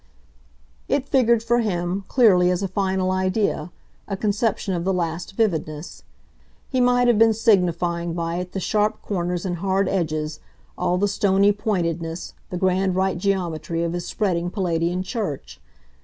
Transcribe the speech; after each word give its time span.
It 0.87 1.07
figured 1.07 1.43
for 1.43 1.59
him, 1.59 2.05
clearly, 2.07 2.49
as 2.49 2.63
a 2.63 2.67
final 2.67 3.11
idea, 3.11 3.71
a 4.07 4.17
conception 4.17 4.73
of 4.73 4.83
the 4.83 4.91
last 4.95 5.33
vividness. 5.33 6.01
He 6.69 6.81
might 6.81 7.07
have 7.07 7.19
been 7.19 7.35
signifying 7.35 8.15
by 8.15 8.37
it 8.37 8.53
the 8.53 8.59
sharp 8.59 9.03
corners 9.03 9.45
and 9.45 9.57
hard 9.57 9.87
edges, 9.87 10.39
all 10.75 10.97
the 10.97 11.07
stony 11.07 11.51
pointedness, 11.51 12.33
the 12.49 12.57
grand 12.57 12.95
right 12.95 13.19
geometry 13.19 13.83
of 13.83 13.93
his 13.93 14.07
spreading 14.07 14.49
Palladian 14.49 15.03
church. 15.03 15.61